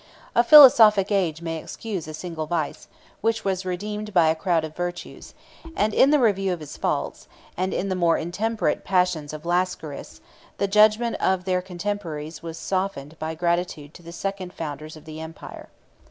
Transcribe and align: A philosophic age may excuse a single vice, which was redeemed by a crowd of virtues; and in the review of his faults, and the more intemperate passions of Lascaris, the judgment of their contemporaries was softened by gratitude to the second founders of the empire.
A 0.33 0.43
philosophic 0.43 1.11
age 1.11 1.43
may 1.43 1.57
excuse 1.59 2.07
a 2.07 2.15
single 2.15 2.47
vice, 2.47 2.87
which 3.21 3.45
was 3.45 3.67
redeemed 3.67 4.15
by 4.15 4.29
a 4.29 4.35
crowd 4.35 4.63
of 4.65 4.75
virtues; 4.75 5.35
and 5.75 5.93
in 5.93 6.09
the 6.09 6.17
review 6.17 6.51
of 6.53 6.59
his 6.59 6.75
faults, 6.75 7.27
and 7.55 7.71
the 7.71 7.95
more 7.95 8.17
intemperate 8.17 8.83
passions 8.83 9.31
of 9.31 9.45
Lascaris, 9.45 10.19
the 10.57 10.67
judgment 10.67 11.17
of 11.17 11.45
their 11.45 11.61
contemporaries 11.61 12.41
was 12.41 12.57
softened 12.57 13.15
by 13.19 13.35
gratitude 13.35 13.93
to 13.93 14.01
the 14.01 14.11
second 14.11 14.53
founders 14.53 14.95
of 14.97 15.05
the 15.05 15.21
empire. 15.21 15.69